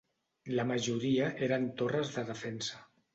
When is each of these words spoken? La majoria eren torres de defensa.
La 0.59 0.63
majoria 0.69 1.27
eren 1.47 1.67
torres 1.83 2.09
de 2.17 2.25
defensa. 2.31 2.81